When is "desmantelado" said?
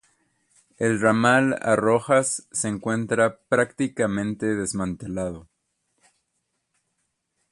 4.55-5.47